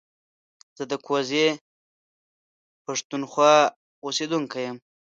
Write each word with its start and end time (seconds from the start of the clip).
زه 0.77 0.83
د 0.91 0.93
کوزې 1.05 1.47
پښتونخوا 2.85 3.55
اوسېدونکی 4.05 4.61
يم 4.67 4.77